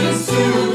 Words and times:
is 0.00 0.26
to 0.26 0.69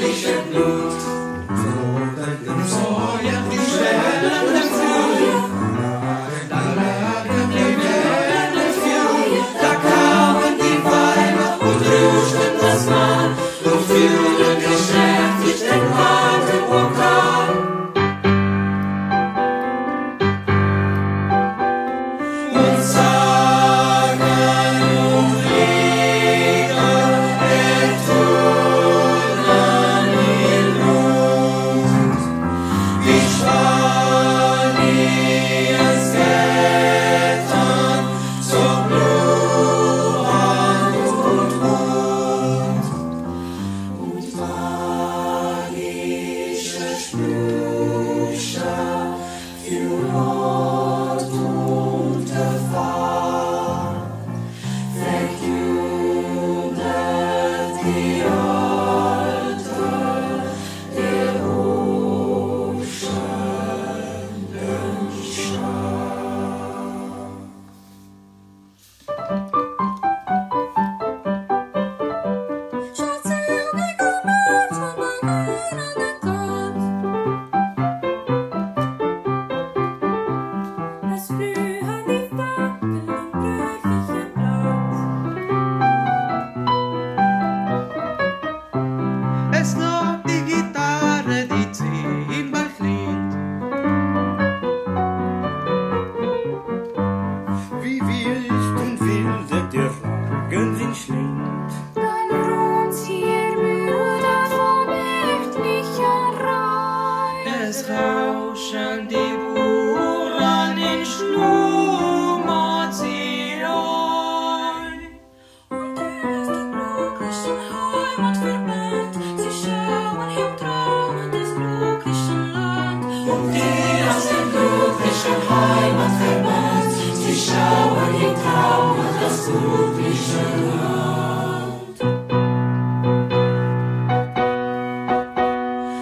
you 49.67 49.89
know. 50.03 50.64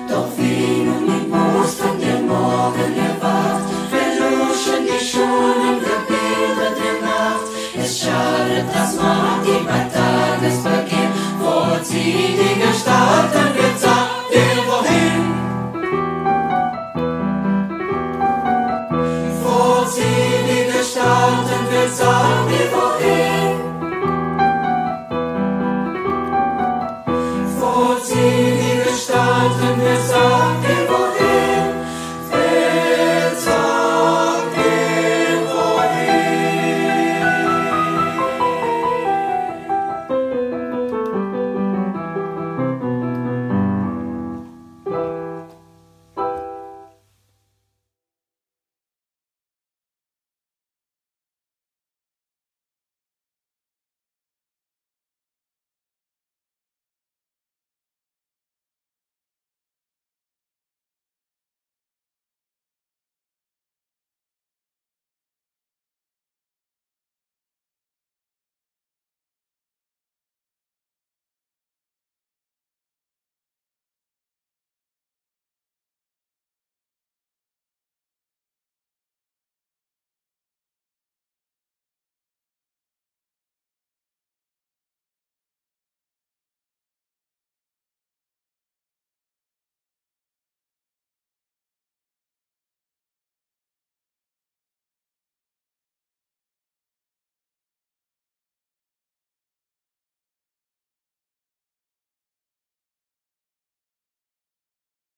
Doch 0.09 0.27
wie 0.37 0.83
nun 0.83 1.05
mit 1.05 1.29
Mustern 1.29 1.99
der 1.99 2.19
Morgen 2.21 2.93
erwacht, 2.97 3.67
verloschen 3.91 4.85
die 4.85 5.05
Schuld. 5.05 5.52